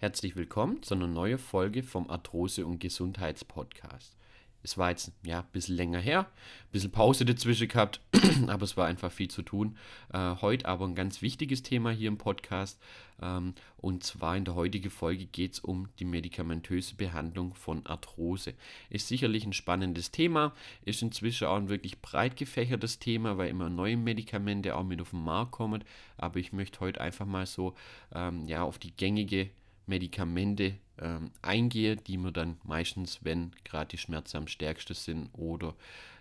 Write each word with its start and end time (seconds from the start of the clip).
Herzlich 0.00 0.34
willkommen 0.34 0.82
zu 0.82 0.94
einer 0.94 1.06
neuen 1.06 1.36
Folge 1.36 1.82
vom 1.82 2.08
Arthrose- 2.08 2.64
und 2.64 2.78
Gesundheitspodcast. 2.78 4.16
Es 4.62 4.78
war 4.78 4.88
jetzt 4.88 5.12
ja 5.22 5.40
ein 5.40 5.46
bisschen 5.52 5.76
länger 5.76 5.98
her, 5.98 6.20
ein 6.20 6.72
bisschen 6.72 6.90
Pause 6.90 7.26
dazwischen 7.26 7.68
gehabt, 7.68 8.00
aber 8.46 8.62
es 8.62 8.78
war 8.78 8.86
einfach 8.86 9.12
viel 9.12 9.28
zu 9.28 9.42
tun. 9.42 9.76
Äh, 10.10 10.36
heute 10.40 10.66
aber 10.66 10.86
ein 10.86 10.94
ganz 10.94 11.20
wichtiges 11.20 11.62
Thema 11.62 11.90
hier 11.90 12.08
im 12.08 12.16
Podcast. 12.16 12.80
Ähm, 13.20 13.52
und 13.76 14.02
zwar 14.02 14.38
in 14.38 14.46
der 14.46 14.54
heutigen 14.54 14.88
Folge 14.88 15.26
geht 15.26 15.52
es 15.52 15.60
um 15.60 15.90
die 15.98 16.06
medikamentöse 16.06 16.94
Behandlung 16.94 17.52
von 17.52 17.84
Arthrose. 17.84 18.54
Ist 18.88 19.06
sicherlich 19.06 19.44
ein 19.44 19.52
spannendes 19.52 20.10
Thema, 20.10 20.54
ist 20.82 21.02
inzwischen 21.02 21.46
auch 21.46 21.56
ein 21.56 21.68
wirklich 21.68 22.00
breit 22.00 22.38
gefächertes 22.38 23.00
Thema, 23.00 23.36
weil 23.36 23.50
immer 23.50 23.68
neue 23.68 23.98
Medikamente 23.98 24.76
auch 24.76 24.84
mit 24.84 25.02
auf 25.02 25.10
den 25.10 25.24
Markt 25.24 25.52
kommen. 25.52 25.84
Aber 26.16 26.38
ich 26.40 26.54
möchte 26.54 26.80
heute 26.80 27.02
einfach 27.02 27.26
mal 27.26 27.44
so 27.44 27.74
ähm, 28.14 28.48
ja, 28.48 28.62
auf 28.62 28.78
die 28.78 28.92
gängige 28.92 29.50
Medikamente 29.90 30.76
ähm, 30.98 31.32
eingehe, 31.42 31.96
die 31.96 32.16
man 32.16 32.32
dann 32.32 32.56
meistens, 32.62 33.18
wenn 33.22 33.50
gerade 33.64 33.88
die 33.88 33.98
Schmerzen 33.98 34.38
am 34.38 34.46
stärksten 34.46 34.94
sind 34.94 35.28
oder 35.34 35.74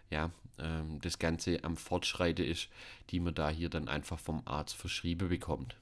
ja, 0.10 0.32
ähm, 0.58 1.00
das 1.02 1.20
Ganze 1.20 1.64
am 1.64 1.78
Fortschreiten 1.78 2.44
ist, 2.44 2.68
die 3.12 3.20
man 3.20 3.36
da 3.36 3.50
hier 3.50 3.70
dann 3.70 3.88
einfach 3.88 4.20
vom 4.20 4.42
Arzt 4.46 4.76
verschrieben 4.76 5.30
bekommt. 5.30 5.78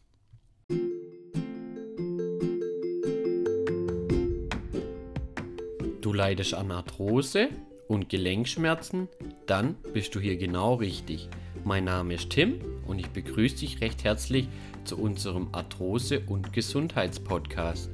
Du 6.02 6.14
leidest 6.14 6.54
an 6.54 6.72
Arthrose 6.72 7.50
und 7.88 8.09
Gelenkschmerzen? 8.09 9.08
Dann 9.45 9.76
bist 9.94 10.14
du 10.14 10.20
hier 10.20 10.38
genau 10.38 10.76
richtig. 10.76 11.30
Mein 11.64 11.86
Name 11.86 12.16
ist 12.16 12.30
Tim 12.30 12.62
und 12.88 13.00
ich 13.00 13.09
begrüße 13.09 13.58
dich 13.58 13.82
recht 13.82 14.04
herzlich 14.04 14.48
zu 14.84 14.98
unserem 14.98 15.50
Arthrose- 15.54 16.22
und 16.26 16.54
Gesundheitspodcast. 16.54 17.90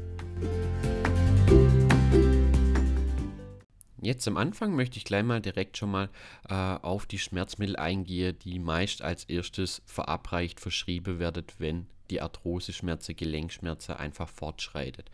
Jetzt 4.02 4.28
am 4.28 4.36
Anfang 4.36 4.76
möchte 4.76 4.98
ich 4.98 5.06
gleich 5.06 5.24
mal 5.24 5.42
direkt 5.42 5.78
schon 5.78 5.92
mal 5.92 6.10
äh, 6.50 6.54
auf 6.54 7.06
die 7.06 7.20
Schmerzmittel 7.20 7.78
eingehen, 7.78 8.38
die 8.44 8.60
meist 8.60 9.02
als 9.02 9.24
erstes 9.24 9.82
verabreicht 9.86 10.60
verschrieben 10.60 11.20
werden, 11.20 11.46
wenn 11.58 11.88
die 12.10 12.22
Arthrose-Schmerze, 12.22 13.16
Gelenkschmerze 13.16 13.98
einfach 13.98 14.28
fortschreitet. 14.28 15.10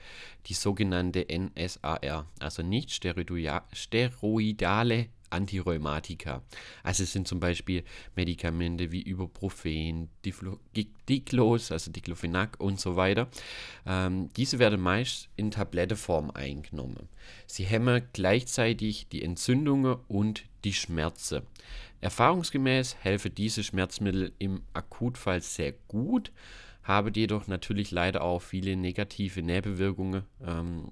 Die 0.48 0.56
sogenannte 0.56 1.28
NSAR, 1.30 2.26
also 2.40 2.64
nicht 2.64 2.92
steroidale 2.92 3.68
Antirheumatika. 5.30 6.42
Also 6.84 7.04
es 7.04 7.14
sind 7.14 7.28
zum 7.28 7.40
Beispiel 7.40 7.84
Medikamente 8.16 8.92
wie 8.92 9.08
Ibuprofen, 9.08 10.10
Diclos, 10.26 11.72
also 11.72 11.92
Diclofenac 11.92 12.60
und 12.60 12.80
so 12.80 12.96
weiter. 12.96 13.28
Ähm, 13.86 14.30
diese 14.36 14.60
werden 14.60 14.80
meist 14.80 15.30
in 15.36 15.52
Tabletteform 15.52 16.32
eingenommen. 16.32 17.10
Sie 17.48 17.64
hemmen 17.64 18.04
gleichzeitig 18.14 19.08
die 19.10 19.24
Entzündungen 19.24 19.98
und 20.08 20.46
die 20.64 20.74
Schmerzen. 20.74 21.44
Erfahrungsgemäß 22.02 22.96
helfen 23.02 23.34
diese 23.36 23.64
Schmerzmittel 23.64 24.32
im 24.40 24.62
Akutfall 24.74 25.42
sehr 25.42 25.74
gut, 25.88 26.32
haben 26.84 27.14
jedoch 27.14 27.48
natürlich 27.48 27.92
leider 27.92 28.22
auch 28.22 28.42
viele 28.42 28.76
negative 28.76 29.42
Nebenwirkungen. 29.42 30.24
Ähm, 30.46 30.90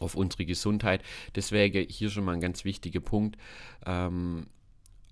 auf 0.00 0.14
unsere 0.14 0.44
Gesundheit. 0.44 1.02
Deswegen 1.34 1.88
hier 1.88 2.10
schon 2.10 2.24
mal 2.24 2.32
ein 2.32 2.40
ganz 2.40 2.64
wichtiger 2.64 3.00
Punkt. 3.00 3.36
Ähm, 3.86 4.46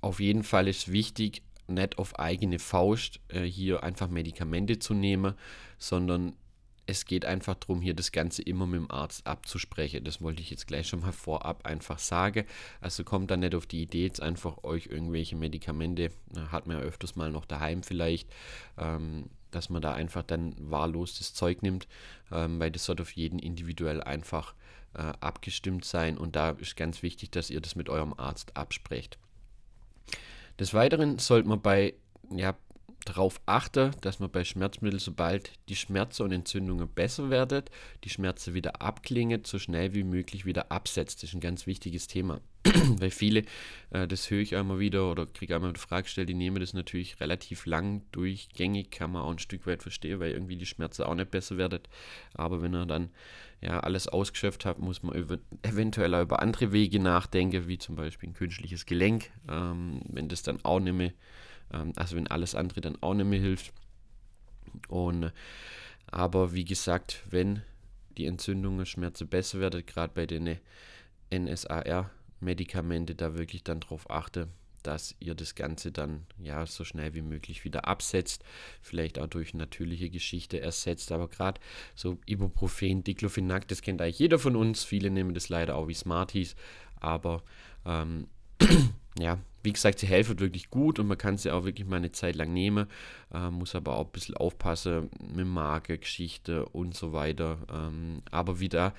auf 0.01 0.21
jeden 0.21 0.45
Fall 0.45 0.69
ist 0.69 0.93
wichtig, 0.93 1.43
nicht 1.67 1.99
auf 1.99 2.19
eigene 2.19 2.59
Faust 2.59 3.21
äh, 3.29 3.43
hier 3.43 3.83
einfach 3.83 4.09
Medikamente 4.09 4.79
zu 4.79 4.95
nehmen, 4.95 5.35
sondern 5.79 6.35
es 6.89 7.05
geht 7.05 7.27
einfach 7.27 7.55
darum, 7.55 7.83
hier 7.83 7.93
das 7.93 8.13
Ganze 8.13 8.41
immer 8.41 8.67
mit 8.67 8.81
dem 8.81 8.91
Arzt 8.91 9.27
abzusprechen. 9.27 10.05
Das 10.05 10.23
wollte 10.23 10.41
ich 10.41 10.49
jetzt 10.49 10.67
gleich 10.67 10.89
schon 10.89 11.01
mal 11.01 11.13
vorab 11.13 11.67
einfach 11.67 11.99
sagen. 11.99 12.47
Also 12.81 13.05
kommt 13.05 13.31
dann 13.31 13.41
nicht 13.41 13.55
auf 13.55 13.67
die 13.67 13.83
Idee, 13.83 14.05
jetzt 14.05 14.23
einfach 14.23 14.65
euch 14.65 14.87
irgendwelche 14.87 15.37
Medikamente, 15.37 16.11
hat 16.51 16.67
man 16.67 16.79
ja 16.79 16.83
öfters 16.83 17.15
mal 17.15 17.31
noch 17.31 17.45
daheim 17.45 17.83
vielleicht, 17.83 18.31
ähm, 18.79 19.29
dass 19.51 19.69
man 19.69 19.83
da 19.83 19.93
einfach 19.93 20.23
dann 20.23 20.55
wahllos 20.59 21.19
das 21.19 21.35
Zeug 21.35 21.63
nimmt, 21.63 21.87
ähm, 22.33 22.59
weil 22.59 22.71
das 22.71 22.87
sollte 22.87 23.03
auf 23.03 23.13
jeden 23.13 23.39
individuell 23.39 24.03
einfach 24.03 24.55
äh, 24.95 25.13
abgestimmt 25.21 25.85
sein 25.85 26.19
und 26.19 26.37
da 26.37 26.51
ist 26.51 26.77
ganz 26.77 27.03
wichtig, 27.03 27.31
dass 27.31 27.51
ihr 27.51 27.61
das 27.61 27.77
mit 27.77 27.89
eurem 27.89 28.15
Arzt 28.15 28.57
absprecht. 28.57 29.19
Des 30.59 30.75
Weiteren 30.75 31.19
sollte 31.19 31.49
man 31.49 31.63
bei 31.63 31.95
ja, 32.31 32.57
darauf 33.05 33.41
achten, 33.47 33.93
dass 34.01 34.19
man 34.19 34.31
bei 34.31 34.45
Schmerzmitteln, 34.45 35.01
sobald 35.01 35.53
die 35.69 35.77
Schmerzen 35.77 36.23
und 36.23 36.33
Entzündungen 36.33 36.89
besser 36.89 37.31
werden, 37.31 37.65
die 38.05 38.11
Schmerzen 38.11 38.55
wieder 38.55 38.83
abklingen, 38.83 39.45
so 39.45 39.59
schnell 39.59 39.95
wie 39.95 40.05
möglich 40.05 40.45
wieder 40.45 40.71
absetzt. 40.71 41.23
Das 41.23 41.31
ist 41.31 41.35
ein 41.35 41.41
ganz 41.41 41.67
wichtiges 41.67 42.07
Thema. 42.07 42.41
Weil 42.99 43.11
viele, 43.11 43.45
äh, 43.91 44.07
das 44.07 44.31
höre 44.31 44.41
ich 44.41 44.57
einmal 44.57 44.79
wieder 44.79 45.11
oder 45.11 45.27
kriege 45.27 45.55
einmal 45.55 45.73
die 45.73 45.81
Frage 45.81 46.05
gestellt, 46.05 46.29
die 46.29 46.35
nehmen 46.35 46.61
das 46.61 46.75
natürlich 46.75 47.21
relativ 47.21 47.67
lang 47.67 48.03
durchgängig, 48.13 48.91
kann 48.91 49.13
man 49.13 49.23
auch 49.23 49.31
ein 49.31 49.39
Stück 49.39 49.67
weit 49.67 49.83
verstehen, 49.83 50.21
weil 50.21 50.33
irgendwie 50.33 50.57
die 50.57 50.67
Schmerzen 50.67 51.03
auch 51.03 51.15
nicht 51.15 51.31
besser 51.31 51.57
werden. 51.57 51.81
Aber 52.35 52.63
wenn 52.63 52.75
er 52.75 52.87
dann 52.87 53.11
ja 53.61 53.81
alles 53.81 54.09
ausgeschöpft 54.09 54.65
hat, 54.65 54.79
muss 54.79 55.03
man 55.03 55.15
ev 55.15 55.39
eventuell 55.63 56.15
auch 56.15 56.23
über 56.23 56.41
andere 56.41 56.73
Wege 56.73 57.01
nachdenken, 57.01 57.67
wie 57.69 57.79
zum 57.79 57.97
Beispiel 57.97 58.31
ein 58.31 58.35
künstliches 58.35 58.87
Gelenk. 58.87 59.31
Ähm, 59.49 60.01
wenn 60.09 60.29
das 60.29 60.43
dann 60.43 60.65
auch 60.65 60.81
nicht 60.81 60.95
mehr 60.95 61.13
ähm, 61.73 61.93
also 61.97 62.17
wenn 62.17 62.27
alles 62.27 62.55
andere 62.55 62.81
dann 62.81 63.01
auch 63.03 63.15
nicht 63.15 63.27
mehr 63.27 63.41
hilft. 63.41 63.73
Und, 64.89 65.33
aber 66.07 66.53
wie 66.53 66.65
gesagt, 66.65 67.23
wenn 67.31 67.63
die 68.17 68.27
Entzündungen, 68.27 68.87
Schmerzen 68.87 69.29
besser 69.29 69.61
werden, 69.61 69.85
gerade 69.87 70.13
bei 70.15 70.27
den 70.27 70.59
NSAR-Medikamente, 72.41 73.15
da 73.15 73.37
wirklich 73.37 73.65
dann 73.65 73.81
darauf 73.81 74.11
achte, 74.11 74.49
dass 74.83 75.15
ihr 75.21 75.35
das 75.35 75.55
Ganze 75.55 75.93
dann 75.93 76.27
ja 76.39 76.65
so 76.65 76.85
schnell 76.85 77.13
wie 77.15 77.23
möglich 77.23 77.65
wieder 77.65 77.87
absetzt, 77.87 78.45
vielleicht 78.81 79.19
auch 79.19 79.27
durch 79.27 79.55
natürliche 79.55 80.09
Geschichte 80.09 80.61
ersetzt. 80.61 81.13
Aber 81.13 81.29
gerade 81.29 81.61
so 81.95 82.19
Ibuprofen, 82.27 83.05
Diclofenac, 83.05 83.67
das 83.69 83.83
kennt 83.83 84.01
eigentlich 84.01 84.19
jeder 84.19 84.39
von 84.39 84.57
uns. 84.57 84.85
Viele 84.85 85.11
nehmen 85.11 85.35
das 85.35 85.49
leider 85.49 85.77
auch 85.77 85.89
wie 85.89 85.95
Smarties, 85.95 86.55
aber 87.01 87.43
ähm, 87.85 88.29
ja, 89.19 89.39
wie 89.65 89.73
gesagt, 89.73 89.99
sie 89.99 90.07
helfen 90.07 90.39
wirklich 90.39 90.71
gut 90.71 90.99
und 90.99 91.09
man 91.09 91.19
kann 91.19 91.37
sie 91.37 91.51
auch 91.51 91.65
wirklich 91.65 91.87
mal 91.87 91.97
eine 91.97 92.13
Zeit 92.13 92.37
lang 92.37 92.53
nehmen, 92.53 92.87
äh, 93.35 93.51
muss 93.51 93.75
aber 93.75 93.97
auch 93.97 94.07
ein 94.07 94.13
bisschen 94.13 94.37
aufpassen 94.37 95.11
mit 95.35 95.47
Marke, 95.47 95.99
Geschichte 95.99 96.65
und 96.67 96.95
so 96.97 97.13
weiter. 97.13 97.59
Ähm, 97.71 98.23
aber 98.31 98.61
wie 98.61 98.69
da 98.69 98.95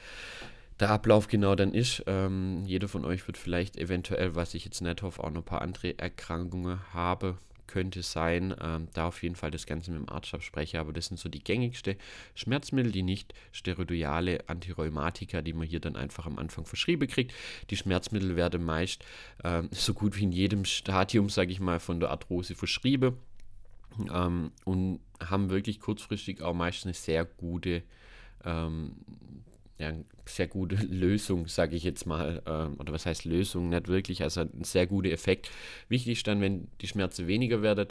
der 0.80 0.90
Ablauf 0.90 1.28
genau 1.28 1.56
dann 1.56 1.74
ist, 1.74 2.04
ähm, 2.08 2.64
jeder 2.66 2.88
von 2.88 3.06
euch 3.06 3.26
wird 3.28 3.38
vielleicht 3.38 3.78
eventuell, 3.78 4.36
was 4.36 4.54
ich 4.54 4.66
jetzt 4.66 4.82
nicht 4.82 5.02
hoffe, 5.02 5.24
auch 5.24 5.30
noch 5.30 5.42
ein 5.42 5.46
paar 5.46 5.62
andere 5.62 5.98
Erkrankungen 5.98 6.80
haben 6.94 7.38
könnte 7.70 8.02
sein, 8.02 8.56
ähm, 8.62 8.88
da 8.94 9.08
auf 9.08 9.22
jeden 9.22 9.36
Fall 9.36 9.52
das 9.52 9.68
Ganze 9.68 9.92
mit 9.92 10.02
dem 10.02 10.10
Arzt 10.10 10.34
abspreche, 10.34 10.80
aber 10.80 10.92
das 10.92 11.06
sind 11.06 11.20
so 11.20 11.30
die 11.30 11.44
gängigsten 11.44 11.96
Schmerzmittel, 12.34 12.92
die 12.92 13.04
nicht 13.04 13.34
steroidale 13.52 14.50
Antirheumatika, 14.50 15.44
die 15.44 15.54
man 15.54 15.68
hier 15.68 15.80
dann 15.80 15.96
einfach 15.96 16.26
am 16.26 16.40
Anfang 16.40 16.66
verschrieben 16.66 17.08
kriegt. 17.08 17.32
Die 17.70 17.78
Schmerzmittel 17.78 18.36
werden 18.36 18.64
meist 18.64 19.06
ähm, 19.44 19.70
so 19.72 19.94
gut 19.94 20.18
wie 20.18 20.24
in 20.24 20.32
jedem 20.32 20.66
Stadium, 20.66 21.30
sage 21.30 21.52
ich 21.52 21.60
mal, 21.60 21.80
von 21.80 22.00
der 22.00 22.10
Arthrose 22.10 22.56
verschrieben 22.56 23.18
ähm, 24.12 24.52
und 24.66 25.00
haben 25.24 25.52
wirklich 25.52 25.80
kurzfristig 25.80 26.42
auch 26.42 26.56
meist 26.56 26.86
eine 26.86 26.96
sehr 26.96 27.24
gute 27.24 27.84
ähm, 28.46 28.96
ja, 29.80 29.94
sehr 30.26 30.48
gute 30.48 30.76
Lösung, 30.86 31.48
sage 31.48 31.76
ich 31.76 31.84
jetzt 31.84 32.06
mal. 32.06 32.44
Ähm, 32.46 32.76
oder 32.80 32.94
was 32.94 33.06
heißt 33.06 33.26
Lösung? 33.26 33.70
Nicht 33.70 33.88
wirklich, 33.88 34.22
also 34.22 34.42
ein 34.42 34.64
sehr 34.64 34.86
guter 34.86 35.10
Effekt. 35.10 35.50
Wichtig 35.88 36.20
ist 36.20 36.28
dann, 36.28 36.42
wenn 36.42 36.68
die 36.82 36.88
Schmerzen 36.88 37.28
weniger 37.28 37.62
werden, 37.62 37.88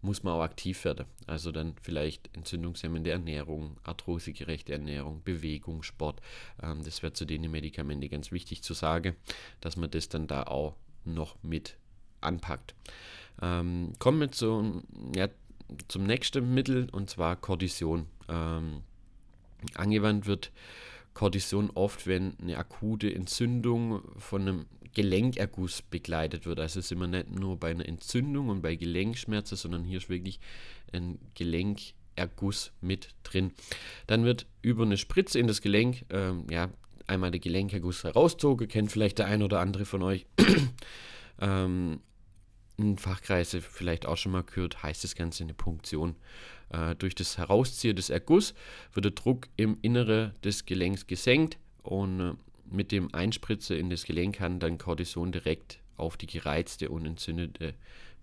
muss 0.00 0.22
man 0.22 0.34
auch 0.34 0.42
aktiv 0.42 0.84
werden. 0.84 1.06
Also 1.26 1.52
dann 1.52 1.74
vielleicht 1.82 2.34
entzündungshemmende 2.34 3.10
Ernährung, 3.10 3.76
arthrosegerechte 3.82 4.72
Ernährung, 4.72 5.22
Bewegung, 5.22 5.82
Sport. 5.82 6.20
Ähm, 6.62 6.82
das 6.84 7.02
wäre 7.02 7.12
zu 7.12 7.24
den 7.24 7.50
Medikamenten 7.50 8.08
ganz 8.08 8.32
wichtig 8.32 8.62
zu 8.62 8.74
sagen, 8.74 9.14
dass 9.60 9.76
man 9.76 9.90
das 9.90 10.08
dann 10.08 10.26
da 10.26 10.44
auch 10.44 10.76
noch 11.04 11.36
mit 11.42 11.76
anpackt. 12.20 12.74
Ähm, 13.42 13.92
kommen 13.98 14.20
wir 14.20 14.32
zu, 14.32 14.82
ja, 15.14 15.28
zum 15.88 16.04
nächsten 16.04 16.54
Mittel 16.54 16.88
und 16.90 17.10
zwar 17.10 17.36
Cortison. 17.36 18.06
Ähm, 18.28 18.82
angewandt 19.74 20.26
wird 20.26 20.52
Kortison 21.18 21.70
oft, 21.74 22.06
wenn 22.06 22.38
eine 22.40 22.58
akute 22.58 23.12
Entzündung 23.12 24.02
von 24.18 24.42
einem 24.42 24.66
Gelenkerguss 24.94 25.82
begleitet 25.82 26.46
wird. 26.46 26.60
Also 26.60 26.78
es 26.78 26.86
ist 26.86 26.92
immer 26.92 27.08
nicht 27.08 27.28
nur 27.28 27.56
bei 27.56 27.72
einer 27.72 27.88
Entzündung 27.88 28.50
und 28.50 28.62
bei 28.62 28.76
Gelenkschmerzen, 28.76 29.56
sondern 29.56 29.82
hier 29.82 29.98
ist 29.98 30.08
wirklich 30.08 30.38
ein 30.92 31.18
Gelenkerguss 31.34 32.70
mit 32.80 33.16
drin. 33.24 33.50
Dann 34.06 34.24
wird 34.24 34.46
über 34.62 34.84
eine 34.84 34.96
Spritze 34.96 35.40
in 35.40 35.48
das 35.48 35.60
Gelenk, 35.60 36.04
ähm, 36.10 36.46
ja, 36.52 36.70
einmal 37.08 37.32
der 37.32 37.40
Gelenkerguss 37.40 38.04
herauszogen, 38.04 38.68
kennt 38.68 38.92
vielleicht 38.92 39.18
der 39.18 39.26
ein 39.26 39.42
oder 39.42 39.58
andere 39.58 39.86
von 39.86 40.04
euch. 40.04 40.24
ähm, 41.40 41.98
in 42.76 42.96
Fachkreise 42.96 43.60
vielleicht 43.60 44.06
auch 44.06 44.16
schon 44.16 44.30
mal 44.30 44.44
gehört, 44.44 44.84
heißt 44.84 45.02
das 45.02 45.16
Ganze 45.16 45.42
eine 45.42 45.54
Punktion. 45.54 46.14
Äh, 46.70 46.94
durch 46.96 47.14
das 47.14 47.38
Herausziehen 47.38 47.96
des 47.96 48.10
Erguss 48.10 48.54
wird 48.92 49.04
der 49.04 49.12
Druck 49.12 49.48
im 49.56 49.78
Innere 49.82 50.34
des 50.44 50.66
Gelenks 50.66 51.06
gesenkt 51.06 51.58
und 51.82 52.20
äh, 52.20 52.32
mit 52.70 52.92
dem 52.92 53.14
Einspritze 53.14 53.74
in 53.76 53.88
das 53.88 54.04
Gelenk 54.04 54.36
kann 54.36 54.60
dann 54.60 54.78
Cortison 54.78 55.32
direkt 55.32 55.80
auf 55.96 56.16
die 56.16 56.26
gereizte 56.26 56.90
und 56.90 57.06
entzündete, 57.06 57.74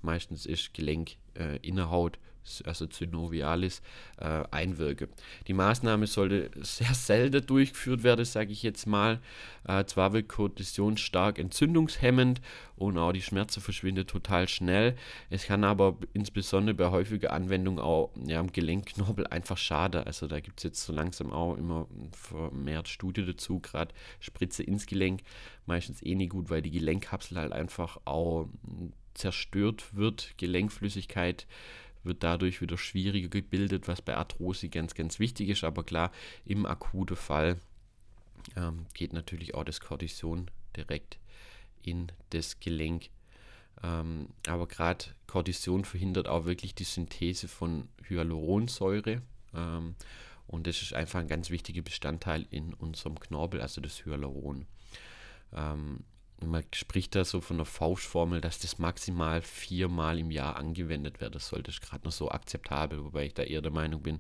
meistens 0.02 0.46
ist 0.46 0.74
Gelenk 0.74 1.18
äh, 1.34 1.58
Innerhaut 1.58 2.20
also 2.66 2.88
Synovialis, 2.90 3.82
äh, 4.18 4.44
einwirke. 4.52 5.10
Die 5.48 5.54
Maßnahme 5.54 6.08
sollte 6.08 6.52
sehr 6.62 6.94
selten 6.94 7.46
durchgeführt 7.46 8.04
werden, 8.04 8.26
sage 8.26 8.52
ich 8.52 8.64
jetzt 8.64 8.86
mal. 8.86 9.20
Äh, 9.68 9.86
zwar 9.86 10.14
wird 10.14 10.30
Kortison 10.30 10.98
stark 10.98 11.40
entzündungshemmend 11.40 12.42
und 12.76 12.98
auch 12.98 13.14
die 13.14 13.22
Schmerzen 13.22 13.62
verschwinden 13.62 14.06
total 14.06 14.48
schnell. 14.48 14.96
Es 15.30 15.46
kann 15.46 15.64
aber 15.64 15.98
insbesondere 16.14 16.76
bei 16.76 16.90
häufiger 16.92 17.34
Anwendung 17.34 17.80
auch 17.80 18.12
ja, 18.26 18.40
am 18.40 18.52
Gelenkknorpel 18.52 19.28
einfach 19.28 19.58
schade. 19.58 20.06
Also 20.06 20.28
da 20.28 20.40
gibt 20.40 20.60
es 20.60 20.64
jetzt 20.64 20.84
so 20.84 20.94
langsam 20.94 21.32
auch 21.32 21.56
immer 21.56 21.88
vermehrt 22.12 22.88
Studien 22.88 23.28
dazu, 23.28 23.60
gerade 23.60 23.94
Spritze 24.20 24.64
ins 24.64 24.86
Gelenk. 24.86 25.22
Meistens 25.66 26.04
eh 26.04 26.16
nicht 26.16 26.32
gut, 26.32 26.50
weil 26.50 26.62
die 26.62 26.72
Gelenkkapsel 26.72 27.38
halt 27.38 27.54
einfach 27.54 28.00
auch 28.06 28.48
zerstört 29.16 29.96
wird, 29.96 30.34
Gelenkflüssigkeit 30.38 31.48
wird 32.06 32.24
dadurch 32.24 32.62
wieder 32.62 32.78
schwieriger 32.78 33.30
gebildet, 33.30 33.88
was 33.88 34.02
bei 34.02 34.16
Arthrose 34.16 34.70
ganz, 34.70 34.94
ganz 34.94 35.20
wichtig 35.20 35.50
ist. 35.50 35.64
Aber 35.64 35.84
klar, 35.84 36.12
im 36.46 36.66
akuten 36.66 37.16
Fall 37.16 37.60
ähm, 38.56 38.86
geht 38.94 39.14
natürlich 39.14 39.56
auch 39.56 39.64
das 39.64 39.80
Cortison 39.80 40.50
direkt 40.76 41.20
in 41.82 42.12
das 42.30 42.60
Gelenk. 42.60 43.10
Ähm, 43.84 44.30
aber 44.48 44.68
gerade 44.68 45.06
Cortison 45.28 45.86
verhindert 45.86 46.28
auch 46.28 46.46
wirklich 46.46 46.76
die 46.76 46.84
Synthese 46.84 47.48
von 47.48 47.90
Hyaluronsäure. 48.08 49.22
Ähm, 49.54 49.96
und 50.48 50.68
das 50.68 50.82
ist 50.82 50.94
einfach 50.94 51.20
ein 51.20 51.28
ganz 51.28 51.50
wichtiger 51.50 51.82
Bestandteil 51.82 52.46
in 52.50 52.74
unserem 52.74 53.20
Knorpel, 53.20 53.62
also 53.62 53.82
das 53.82 54.06
Hyaluron. 54.06 54.68
Ähm, 55.54 56.04
man 56.44 56.64
spricht 56.74 57.16
da 57.16 57.24
so 57.24 57.42
von 57.42 57.58
der 57.58 57.66
Faustformel, 57.66 58.42
dass 58.42 58.60
das 58.60 58.78
maximal 58.78 59.42
viermal 59.42 60.20
im 60.20 60.32
Jahr 60.32 60.58
angewendet 60.58 61.18
soll. 61.40 61.64
Das 61.64 61.76
ist 61.76 61.82
gerade 61.82 62.06
noch 62.06 62.12
so 62.12 62.30
akzeptabel, 62.30 63.04
wobei 63.04 63.26
ich 63.26 63.34
da 63.34 63.44
eher 63.44 63.62
der 63.62 63.72
Meinung 63.72 64.02
bin, 64.02 64.20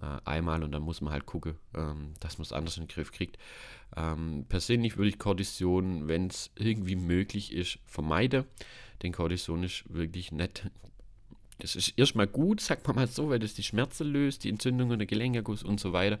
äh, 0.00 0.18
einmal 0.24 0.62
und 0.62 0.72
dann 0.72 0.82
muss 0.82 1.00
man 1.00 1.12
halt 1.12 1.26
gucken, 1.26 1.56
ähm, 1.74 2.14
dass 2.20 2.38
man 2.38 2.44
es 2.44 2.52
anders 2.52 2.76
in 2.76 2.84
den 2.84 2.88
Griff 2.88 3.12
kriegt. 3.12 3.38
Ähm, 3.96 4.46
persönlich 4.48 4.96
würde 4.96 5.10
ich 5.10 5.18
Kortison, 5.18 6.08
wenn 6.08 6.28
es 6.28 6.50
irgendwie 6.54 6.96
möglich 6.96 7.52
ist, 7.52 7.78
vermeiden. 7.84 8.44
Denn 9.02 9.12
Kortison 9.12 9.64
ist 9.64 9.84
wirklich 9.92 10.32
nicht 10.32 10.70
das 11.58 11.76
ist 11.76 11.96
erstmal 11.96 12.26
gut, 12.26 12.60
sagt 12.60 12.86
man 12.86 12.96
mal 12.96 13.06
so, 13.06 13.28
weil 13.28 13.38
das 13.38 13.54
die 13.54 13.62
Schmerzen 13.62 14.08
löst, 14.08 14.44
die 14.44 14.48
Entzündungen, 14.48 14.98
der 14.98 15.06
Gelenkerguss 15.06 15.62
und 15.62 15.78
so 15.78 15.92
weiter. 15.92 16.18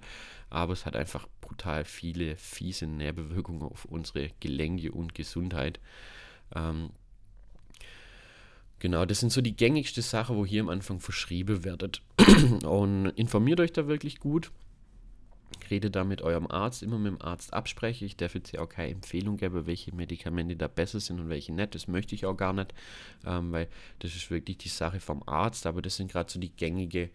Aber 0.50 0.72
es 0.72 0.86
hat 0.86 0.94
einfach 0.94 1.26
brutal 1.40 1.84
viele 1.84 2.36
fiese 2.36 2.86
Nährwirkungen 2.86 3.62
auf 3.62 3.84
unsere 3.86 4.30
Gelenke 4.40 4.92
und 4.92 5.14
Gesundheit. 5.14 5.80
Ähm, 6.54 6.90
genau, 8.78 9.04
das 9.04 9.20
sind 9.20 9.32
so 9.32 9.40
die 9.40 9.56
gängigsten 9.56 10.02
Sachen, 10.02 10.36
wo 10.36 10.46
hier 10.46 10.62
am 10.62 10.68
Anfang 10.68 11.00
verschrieben 11.00 11.64
werdet. 11.64 12.02
und 12.64 13.06
informiert 13.16 13.60
euch 13.60 13.72
da 13.72 13.88
wirklich 13.88 14.20
gut 14.20 14.52
redet 15.70 15.96
da 15.96 16.04
mit 16.04 16.22
eurem 16.22 16.46
Arzt, 16.50 16.82
immer 16.82 16.98
mit 16.98 17.12
dem 17.12 17.22
Arzt 17.22 17.52
abspreche. 17.52 18.04
Ich 18.04 18.16
darf 18.16 18.34
jetzt 18.34 18.50
hier 18.50 18.62
auch 18.62 18.68
keine 18.68 18.92
Empfehlung 18.92 19.36
geben, 19.36 19.66
welche 19.66 19.94
Medikamente 19.94 20.56
da 20.56 20.68
besser 20.68 21.00
sind 21.00 21.20
und 21.20 21.28
welche 21.28 21.52
nicht. 21.52 21.74
Das 21.74 21.88
möchte 21.88 22.14
ich 22.14 22.26
auch 22.26 22.36
gar 22.36 22.52
nicht, 22.52 22.74
ähm, 23.24 23.52
weil 23.52 23.68
das 24.00 24.14
ist 24.14 24.30
wirklich 24.30 24.58
die 24.58 24.68
Sache 24.68 25.00
vom 25.00 25.22
Arzt, 25.26 25.66
aber 25.66 25.82
das 25.82 25.96
sind 25.96 26.10
gerade 26.10 26.30
so 26.30 26.38
die 26.38 26.54
gängige 26.54 27.10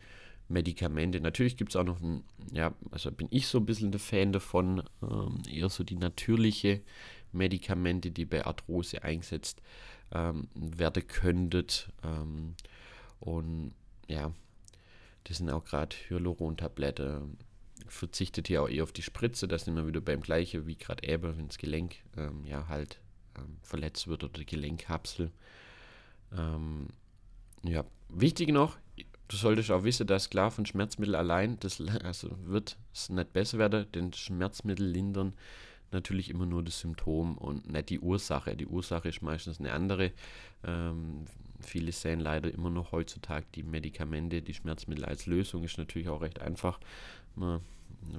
Medikamente. 0.50 1.19
Natürlich 1.19 1.57
gibt 1.57 1.72
es 1.72 1.75
auch 1.75 1.84
noch 1.84 2.01
ein, 2.01 2.24
ja, 2.54 2.74
also 2.92 3.12
bin 3.12 3.28
ich 3.31 3.48
so 3.48 3.57
ein 3.57 3.66
bisschen 3.66 3.92
der 3.92 4.00
Fan 4.00 4.31
davon, 4.31 4.83
ähm, 5.01 5.42
eher 5.50 5.69
so 5.69 5.83
die 5.83 5.98
natürliche 5.98 6.81
Medikamente, 7.31 8.12
die 8.12 8.25
bei 8.25 8.45
Arthrose 8.45 9.04
eingesetzt 9.04 9.62
ähm, 10.12 10.48
werden 10.56 11.06
könntet. 11.07 11.90
Ähm, 12.04 12.56
und 13.19 13.74
ja, 14.07 14.31
das 15.25 15.38
sind 15.38 15.50
auch 15.50 15.66
gerade 15.66 15.95
Hyaluron-Tabletten, 16.07 17.38
verzichtet 17.88 18.48
hier 18.48 18.63
auch 18.63 18.69
eher 18.69 18.84
auf 18.84 18.92
die 18.92 19.01
Spritze, 19.01 19.48
das 19.48 19.66
sind 19.66 19.75
wir 19.75 19.88
wieder 19.88 20.01
beim 20.01 20.22
gleichen 20.22 20.68
wie 20.68 20.75
gerade 20.75 21.07
eben, 21.07 21.38
wenn 21.38 21.48
das 21.48 21.57
Gelenk 21.57 21.98
ähm, 22.16 22.45
ja 22.45 22.68
halt 22.68 23.00
ähm, 23.38 23.57
verletzt 23.62 24.07
wird 24.07 24.24
oder 24.24 24.39
die 24.39 24.45
Gelenkkapsel. 24.45 25.31
Ähm, 26.38 26.88
ja, 27.63 27.84
wichtig 28.10 28.50
noch, 28.50 28.78
du 29.28 29.36
solltest 29.36 29.72
auch 29.72 29.84
wissen, 29.84 30.07
dass 30.07 30.30
klar 30.30 30.51
von 30.51 30.66
Schmerzmittel 30.66 31.16
allein, 31.16 31.60
das 31.60 31.81
also 32.04 32.30
wird 32.45 32.78
es 32.94 33.10
nicht 33.10 33.34
besser 33.34 33.57
werden, 33.57 33.86
denn 33.94 34.13
Schmerzmittel 34.13 34.86
lindern 34.86 35.33
natürlich 35.92 36.30
immer 36.30 36.45
nur 36.45 36.63
das 36.63 36.80
Symptom 36.80 37.38
und 37.38 37.72
nicht 37.72 37.90
die 37.90 38.00
Ursache. 38.00 38.56
Die 38.56 38.68
Ursache 38.68 39.10
ist 39.10 39.22
meistens 39.22 39.60
eine 39.60 39.72
andere. 39.72 40.12
Ähm, 40.63 41.25
viele 41.62 41.92
sehen 41.92 42.19
leider 42.19 42.54
immer 42.54 42.69
noch 42.69 42.92
heutzutage 42.92 43.45
die 43.56 43.63
Medikamente, 43.63 44.42
die 44.42 44.54
Schmerzmittel 44.54 45.06
als 45.06 45.25
Lösung. 45.28 45.63
Ist 45.63 45.78
natürlich 45.78 46.10
auch 46.10 46.22
recht 46.22 46.42
einfach. 46.42 46.80
Man 47.36 47.62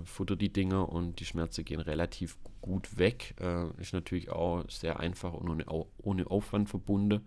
futtert 0.04 0.40
die 0.40 0.52
Dinger 0.52 0.88
und 0.88 1.20
die 1.20 1.24
Schmerzen 1.24 1.64
gehen 1.64 1.80
relativ 1.80 2.36
gut 2.60 2.98
weg. 2.98 3.34
Äh, 3.40 3.68
ist 3.80 3.92
natürlich 3.92 4.30
auch 4.30 4.68
sehr 4.68 5.00
einfach 5.00 5.32
und 5.32 5.48
ohne, 5.48 5.64
ohne 5.98 6.30
Aufwand 6.30 6.68
verbunden. 6.68 7.26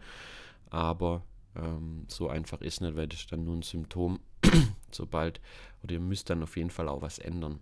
Aber 0.69 1.23
ähm, 1.55 2.05
so 2.07 2.29
einfach 2.29 2.61
ist 2.61 2.81
nicht, 2.81 2.95
weil 2.95 3.07
das 3.07 3.21
ist 3.21 3.31
dann 3.31 3.43
nur 3.43 3.55
ein 3.55 3.63
Symptom. 3.63 4.19
Sobald, 4.91 5.41
oder 5.83 5.93
ihr 5.93 5.99
müsst 5.99 6.29
dann 6.29 6.43
auf 6.43 6.57
jeden 6.57 6.69
Fall 6.69 6.87
auch 6.87 7.01
was 7.01 7.19
ändern. 7.19 7.59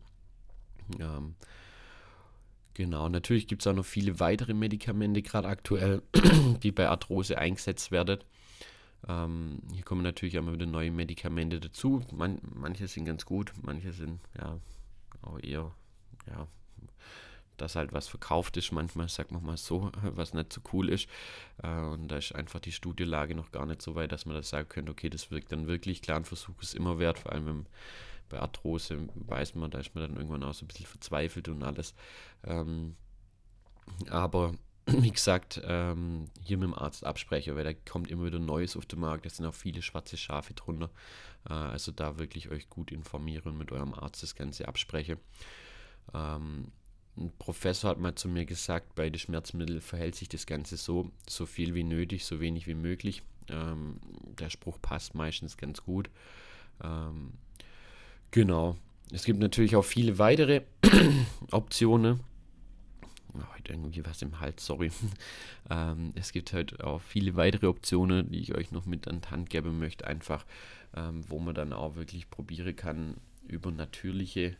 Ähm, 0.99 1.35
Genau, 2.79 3.09
natürlich 3.09 3.47
gibt 3.47 3.61
es 3.61 3.67
auch 3.67 3.73
noch 3.73 3.83
viele 3.83 4.21
weitere 4.21 4.53
Medikamente, 4.53 5.21
gerade 5.21 5.49
aktuell, 5.49 6.01
die 6.63 6.71
bei 6.71 6.87
Arthrose 6.87 7.37
eingesetzt 7.37 7.91
werden. 7.91 8.19
Ähm, 9.07 9.61
hier 9.73 9.83
kommen 9.83 10.03
natürlich 10.03 10.35
immer 10.35 10.53
wieder 10.53 10.65
neue 10.65 10.91
Medikamente 10.91 11.59
dazu. 11.59 12.03
Man, 12.11 12.39
manche 12.53 12.87
sind 12.87 13.05
ganz 13.05 13.25
gut, 13.25 13.53
manche 13.61 13.93
sind 13.93 14.19
ja 14.37 14.59
auch 15.21 15.39
eher, 15.39 15.71
ja, 16.27 16.47
dass 17.57 17.75
halt 17.75 17.93
was 17.93 18.07
verkauft 18.07 18.57
ist. 18.57 18.71
Manchmal 18.71 19.09
sagt 19.09 19.31
man 19.31 19.43
mal 19.43 19.57
so, 19.57 19.91
was 20.01 20.33
nicht 20.33 20.51
so 20.51 20.61
cool 20.73 20.89
ist. 20.89 21.07
Äh, 21.63 21.69
und 21.69 22.09
da 22.09 22.17
ist 22.17 22.33
einfach 22.33 22.59
die 22.59 22.71
Studielage 22.71 23.35
noch 23.35 23.51
gar 23.51 23.65
nicht 23.65 23.81
so 23.81 23.95
weit, 23.95 24.11
dass 24.11 24.25
man 24.25 24.35
das 24.35 24.49
sagen 24.49 24.69
könnte, 24.69 24.91
okay, 24.91 25.09
das 25.09 25.31
wirkt 25.31 25.51
dann 25.51 25.67
wirklich. 25.67 26.01
Klar, 26.01 26.17
ein 26.17 26.25
Versuch 26.25 26.61
ist 26.61 26.75
immer 26.75 26.99
wert, 26.99 27.19
vor 27.19 27.31
allem 27.31 27.45
wenn 27.45 27.65
bei 28.29 28.39
Arthrose 28.39 29.07
weiß 29.15 29.55
man, 29.55 29.71
da 29.71 29.79
ist 29.79 29.95
man 29.95 30.03
dann 30.03 30.15
irgendwann 30.15 30.43
auch 30.43 30.53
so 30.53 30.63
ein 30.63 30.67
bisschen 30.67 30.85
verzweifelt 30.85 31.47
und 31.49 31.63
alles. 31.63 31.95
Ähm, 32.43 32.95
aber 34.09 34.53
wie 35.03 35.11
gesagt, 35.11 35.61
ähm, 35.65 36.25
hier 36.43 36.57
mit 36.57 36.67
dem 36.67 36.73
Arzt 36.73 37.05
abspreche, 37.05 37.55
weil 37.55 37.63
da 37.63 37.73
kommt 37.73 38.11
immer 38.11 38.25
wieder 38.25 38.39
Neues 38.39 38.75
auf 38.77 38.85
den 38.85 38.99
Markt. 38.99 39.25
Da 39.25 39.29
sind 39.29 39.45
auch 39.45 39.53
viele 39.53 39.81
schwarze 39.81 40.17
Schafe 40.17 40.53
drunter. 40.53 40.89
Äh, 41.49 41.53
also 41.53 41.91
da 41.91 42.19
wirklich 42.19 42.49
euch 42.49 42.69
gut 42.69 42.91
informieren 42.91 43.51
und 43.51 43.57
mit 43.57 43.71
eurem 43.71 43.93
Arzt 43.93 44.23
das 44.23 44.35
Ganze 44.35 44.67
abspreche. 44.67 45.17
Ähm, 46.13 46.71
ein 47.17 47.31
Professor 47.37 47.89
hat 47.91 47.99
mal 47.99 48.15
zu 48.15 48.29
mir 48.29 48.45
gesagt, 48.45 48.95
bei 48.95 49.09
den 49.09 49.19
Schmerzmitteln 49.19 49.81
verhält 49.81 50.15
sich 50.15 50.29
das 50.29 50.45
Ganze 50.45 50.77
so, 50.77 51.11
so 51.27 51.45
viel 51.45 51.75
wie 51.75 51.83
nötig, 51.83 52.25
so 52.25 52.39
wenig 52.39 52.67
wie 52.67 52.75
möglich. 52.75 53.23
Ähm, 53.49 53.99
der 54.39 54.49
Spruch 54.49 54.79
passt 54.81 55.15
meistens 55.15 55.57
ganz 55.57 55.83
gut. 55.83 56.09
Ähm, 56.83 57.33
Genau. 58.31 58.77
Es 59.11 59.23
gibt 59.23 59.39
natürlich 59.39 59.75
auch 59.75 59.85
viele 59.85 60.19
weitere 60.19 60.61
Optionen. 61.51 62.19
Oh, 63.33 63.41
heute 63.55 63.73
irgendwie 63.73 64.05
was 64.05 64.21
im 64.21 64.39
Hals, 64.39 64.65
sorry. 64.65 64.91
ähm, 65.69 66.11
es 66.15 66.31
gibt 66.31 66.53
halt 66.53 66.81
auch 66.83 67.01
viele 67.01 67.35
weitere 67.35 67.67
Optionen, 67.67 68.31
die 68.31 68.39
ich 68.39 68.55
euch 68.55 68.71
noch 68.71 68.85
mit 68.85 69.07
an 69.07 69.21
die 69.21 69.27
Hand 69.29 69.49
geben 69.49 69.79
möchte, 69.79 70.07
einfach, 70.07 70.45
ähm, 70.95 71.23
wo 71.27 71.39
man 71.39 71.55
dann 71.55 71.73
auch 71.73 71.95
wirklich 71.95 72.29
probieren 72.29 72.75
kann, 72.75 73.17
über 73.47 73.71
natürliche 73.71 74.57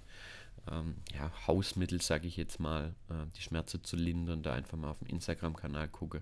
ähm, 0.72 0.96
ja, 1.14 1.32
Hausmittel, 1.48 2.02
sage 2.02 2.28
ich 2.28 2.38
jetzt 2.38 2.60
mal, 2.60 2.94
äh, 3.10 3.26
die 3.36 3.42
Schmerzen 3.42 3.84
zu 3.84 3.96
lindern. 3.96 4.44
Da 4.44 4.54
einfach 4.54 4.78
mal 4.78 4.92
auf 4.92 5.00
dem 5.00 5.08
Instagram-Kanal 5.08 5.88
gucke. 5.88 6.22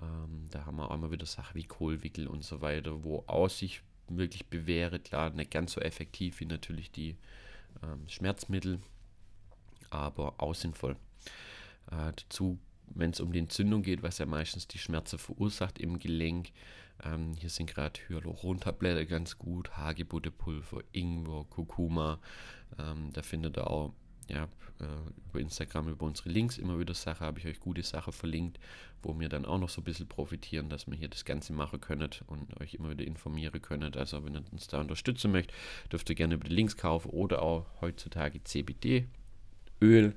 Ähm, 0.00 0.48
da 0.50 0.66
haben 0.66 0.76
wir 0.76 0.90
auch 0.90 0.94
immer 0.94 1.10
wieder 1.10 1.26
Sachen 1.26 1.54
wie 1.54 1.64
Kohlwickel 1.64 2.26
und 2.26 2.44
so 2.44 2.60
weiter, 2.60 3.02
wo 3.04 3.24
aus 3.26 3.58
sich 3.58 3.82
wirklich 4.08 4.46
bewähre. 4.46 4.98
Klar, 4.98 5.30
nicht 5.30 5.50
ganz 5.50 5.72
so 5.72 5.80
effektiv 5.80 6.40
wie 6.40 6.46
natürlich 6.46 6.90
die 6.90 7.16
ähm, 7.82 8.08
Schmerzmittel, 8.08 8.80
aber 9.90 10.34
auch 10.38 10.54
sinnvoll. 10.54 10.96
Äh, 11.90 12.12
dazu, 12.16 12.58
wenn 12.94 13.10
es 13.10 13.20
um 13.20 13.32
die 13.32 13.38
Entzündung 13.38 13.82
geht, 13.82 14.02
was 14.02 14.18
ja 14.18 14.26
meistens 14.26 14.68
die 14.68 14.78
Schmerzen 14.78 15.18
verursacht 15.18 15.78
im 15.78 15.98
Gelenk, 15.98 16.52
ähm, 17.04 17.34
hier 17.38 17.50
sind 17.50 17.68
gerade 17.68 18.00
Hyaluron-Tabletten 18.08 19.06
ganz 19.06 19.38
gut, 19.38 19.76
Hagebuttepulver, 19.76 20.82
Ingwer, 20.92 21.44
Kurkuma. 21.50 22.18
Ähm, 22.78 23.10
da 23.12 23.22
findet 23.22 23.58
ihr 23.58 23.70
auch 23.70 23.92
ja, 24.28 24.44
äh, 24.80 25.28
über 25.28 25.40
Instagram, 25.40 25.88
über 25.88 26.06
unsere 26.06 26.30
Links 26.30 26.58
immer 26.58 26.78
wieder 26.78 26.94
Sachen, 26.94 27.26
habe 27.26 27.38
ich 27.38 27.46
euch 27.46 27.60
gute 27.60 27.82
Sachen 27.82 28.12
verlinkt, 28.12 28.58
wo 29.02 29.18
wir 29.18 29.28
dann 29.28 29.44
auch 29.44 29.58
noch 29.58 29.68
so 29.68 29.80
ein 29.80 29.84
bisschen 29.84 30.08
profitieren, 30.08 30.68
dass 30.68 30.86
wir 30.86 30.96
hier 30.96 31.08
das 31.08 31.24
Ganze 31.24 31.52
machen 31.52 31.80
können 31.80 32.10
und 32.26 32.60
euch 32.60 32.74
immer 32.74 32.90
wieder 32.90 33.04
informieren 33.04 33.60
können. 33.62 33.94
Also 33.94 34.24
wenn 34.24 34.34
ihr 34.34 34.42
uns 34.50 34.66
da 34.66 34.80
unterstützen 34.80 35.30
möchtet, 35.32 35.54
dürft 35.92 36.08
ihr 36.10 36.16
gerne 36.16 36.34
über 36.34 36.48
die 36.48 36.54
Links 36.54 36.76
kaufen 36.76 37.10
oder 37.10 37.42
auch 37.42 37.66
heutzutage 37.80 38.42
CBD-Öl. 38.42 40.14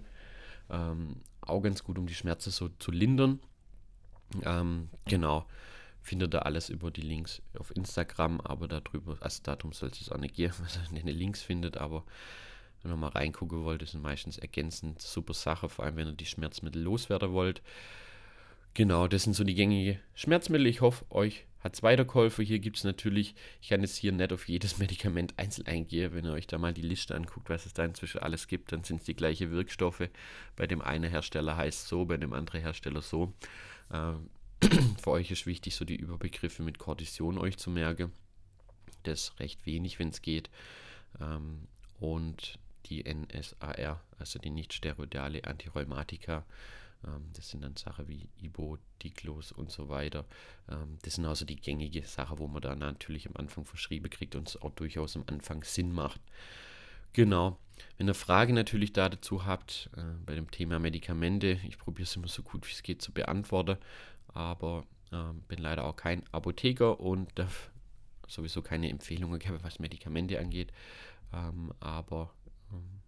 Ähm, 0.69 1.17
auch 1.49 1.61
ganz 1.61 1.83
gut, 1.83 1.97
um 1.97 2.07
die 2.07 2.15
Schmerzen 2.15 2.51
so 2.51 2.69
zu 2.79 2.91
lindern. 2.91 3.39
Ähm, 4.43 4.89
genau 5.05 5.45
findet 6.01 6.33
ihr 6.33 6.45
alles 6.45 6.69
über 6.69 6.91
die 6.91 7.01
Links 7.01 7.41
auf 7.57 7.75
Instagram, 7.75 8.41
aber 8.41 8.67
darüber, 8.67 9.17
also 9.19 9.41
darum 9.43 9.73
soll 9.73 9.89
es 9.89 10.11
auch 10.11 10.17
nicht 10.17 10.35
gehen, 10.35 10.53
wenn 10.91 11.07
ihr 11.07 11.13
Links 11.13 11.41
findet, 11.41 11.77
aber 11.77 12.03
wenn 12.81 12.91
ihr 12.91 12.97
mal 12.97 13.09
reingucken 13.09 13.63
wollt, 13.63 13.87
sind 13.87 14.01
meistens 14.01 14.37
ergänzend 14.37 15.01
super 15.01 15.33
Sache, 15.33 15.69
vor 15.69 15.85
allem 15.85 15.97
wenn 15.97 16.07
ihr 16.07 16.13
die 16.13 16.25
Schmerzmittel 16.25 16.81
loswerden 16.81 17.31
wollt. 17.31 17.61
Genau, 18.73 19.07
das 19.07 19.23
sind 19.23 19.33
so 19.33 19.43
die 19.43 19.55
gängigen 19.55 19.99
Schmerzmittel. 20.13 20.67
Ich 20.67 20.81
hoffe, 20.81 21.05
euch 21.09 21.45
hat 21.59 21.73
es 21.73 21.83
weitergeholfen. 21.83 22.45
Hier 22.45 22.59
gibt 22.59 22.77
es 22.77 22.83
natürlich, 22.83 23.35
ich 23.61 23.69
kann 23.69 23.81
jetzt 23.81 23.97
hier 23.97 24.11
nicht 24.11 24.31
auf 24.31 24.47
jedes 24.47 24.77
Medikament 24.79 25.33
einzeln 25.37 25.67
eingehen. 25.67 26.13
Wenn 26.13 26.25
ihr 26.25 26.31
euch 26.31 26.47
da 26.47 26.57
mal 26.57 26.73
die 26.73 26.81
Liste 26.81 27.15
anguckt, 27.15 27.49
was 27.49 27.65
es 27.65 27.73
da 27.73 27.83
inzwischen 27.83 28.19
alles 28.19 28.47
gibt, 28.47 28.71
dann 28.71 28.83
sind 28.83 29.01
es 29.01 29.05
die 29.05 29.15
gleichen 29.15 29.51
Wirkstoffe. 29.51 30.09
Bei 30.55 30.67
dem 30.67 30.81
einen 30.81 31.09
Hersteller 31.09 31.57
heißt 31.57 31.87
so, 31.87 32.05
bei 32.05 32.17
dem 32.17 32.33
anderen 32.33 32.61
Hersteller 32.61 33.01
so. 33.01 33.33
Ähm, 33.91 34.29
für 35.01 35.11
euch 35.11 35.31
ist 35.31 35.45
wichtig, 35.45 35.75
so 35.75 35.85
die 35.85 35.95
Überbegriffe 35.95 36.63
mit 36.63 36.79
Kortison 36.79 37.37
euch 37.37 37.57
zu 37.57 37.69
merken. 37.69 38.11
Das 39.03 39.21
ist 39.21 39.39
recht 39.39 39.65
wenig, 39.65 39.99
wenn 39.99 40.09
es 40.09 40.21
geht. 40.21 40.49
Ähm, 41.19 41.67
und 41.99 42.59
die 42.85 43.03
NSAR, 43.03 44.01
also 44.17 44.39
die 44.39 44.49
nicht 44.49 44.73
steroidale 44.73 45.43
Antirheumatika. 45.43 46.45
Ähm, 47.05 47.29
das 47.33 47.49
sind 47.49 47.63
dann 47.63 47.75
Sachen 47.75 48.07
wie 48.07 48.29
Ibo, 48.41 48.77
Diclos 49.03 49.51
und 49.51 49.71
so 49.71 49.89
weiter. 49.89 50.25
Ähm, 50.69 50.97
das 51.03 51.15
sind 51.15 51.25
also 51.25 51.45
die 51.45 51.55
gängige 51.55 52.03
Sache, 52.03 52.39
wo 52.39 52.47
man 52.47 52.61
dann 52.61 52.79
natürlich 52.79 53.27
am 53.27 53.35
Anfang 53.35 53.65
verschrieben 53.65 54.09
kriegt 54.09 54.35
und 54.35 54.47
es 54.47 54.61
auch 54.61 54.71
durchaus 54.71 55.15
am 55.15 55.23
Anfang 55.27 55.63
Sinn 55.63 55.91
macht. 55.91 56.21
Genau. 57.13 57.57
Wenn 57.97 58.07
ihr 58.07 58.13
Fragen 58.13 58.53
natürlich 58.53 58.93
da 58.93 59.09
dazu 59.09 59.45
habt, 59.45 59.89
äh, 59.95 60.01
bei 60.25 60.35
dem 60.35 60.51
Thema 60.51 60.79
Medikamente, 60.79 61.59
ich 61.67 61.77
probiere 61.77 62.03
es 62.03 62.15
immer 62.15 62.27
so 62.27 62.43
gut 62.43 62.67
wie 62.67 62.73
es 62.73 62.83
geht 62.83 63.01
zu 63.01 63.11
beantworten 63.11 63.77
aber 64.33 64.85
ähm, 65.11 65.41
bin 65.47 65.59
leider 65.59 65.85
auch 65.85 65.95
kein 65.95 66.23
Apotheker 66.31 66.99
und 66.99 67.37
darf 67.37 67.71
sowieso 68.27 68.61
keine 68.61 68.89
Empfehlungen 68.89 69.39
geben, 69.39 69.59
was 69.61 69.79
Medikamente 69.79 70.39
angeht. 70.39 70.71
Ähm, 71.33 71.73
aber 71.79 72.33
ähm, 72.71 72.98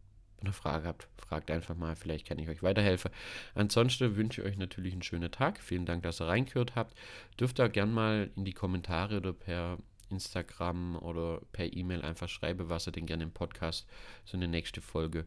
wenn 0.51 0.57
ihr 0.57 0.61
Fragen 0.61 0.85
habt, 0.85 1.07
fragt 1.17 1.49
einfach 1.49 1.75
mal, 1.75 1.95
vielleicht 1.95 2.27
kann 2.27 2.39
ich 2.39 2.49
euch 2.49 2.61
weiterhelfen. 2.61 3.11
Ansonsten 3.55 4.15
wünsche 4.17 4.41
ich 4.41 4.47
euch 4.47 4.57
natürlich 4.57 4.93
einen 4.93 5.01
schönen 5.01 5.31
Tag. 5.31 5.59
Vielen 5.59 5.85
Dank, 5.85 6.03
dass 6.03 6.19
ihr 6.19 6.27
reingehört 6.27 6.75
habt. 6.75 6.97
Dürft 7.39 7.59
ihr 7.59 7.69
gerne 7.69 7.91
mal 7.91 8.29
in 8.35 8.43
die 8.43 8.53
Kommentare 8.53 9.17
oder 9.17 9.33
per 9.33 9.77
Instagram 10.09 10.97
oder 10.97 11.39
per 11.53 11.71
E-Mail 11.71 12.01
einfach 12.01 12.27
schreiben, 12.27 12.67
was 12.69 12.87
ihr 12.87 12.91
denn 12.91 13.05
gerne 13.05 13.23
im 13.23 13.31
Podcast 13.31 13.87
so 14.25 14.35
eine 14.35 14.47
nächste 14.47 14.81
Folge 14.81 15.25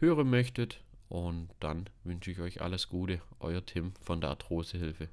hören 0.00 0.28
möchtet. 0.28 0.80
Und 1.08 1.48
dann 1.60 1.88
wünsche 2.04 2.30
ich 2.30 2.40
euch 2.40 2.60
alles 2.60 2.88
Gute. 2.88 3.22
Euer 3.40 3.64
Tim 3.64 3.94
von 4.02 4.20
der 4.20 4.30
Arthrosehilfe. 4.30 5.08